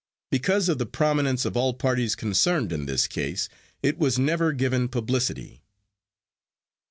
Because 0.31 0.67
of 0.67 0.79
the 0.79 0.87
prominence 0.87 1.45
of 1.45 1.55
all 1.55 1.75
parties 1.75 2.15
concerned 2.15 2.73
in 2.73 2.87
this 2.87 3.05
case, 3.05 3.49
it 3.83 3.99
was 3.99 4.17
never 4.17 4.51
given 4.51 4.87
publicity. 4.87 5.61